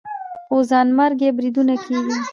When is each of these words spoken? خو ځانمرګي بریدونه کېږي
خو 0.47 0.57
ځانمرګي 0.69 1.29
بریدونه 1.37 1.75
کېږي 1.83 2.17